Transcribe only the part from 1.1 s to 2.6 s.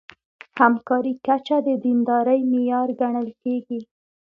کچه د دیندارۍ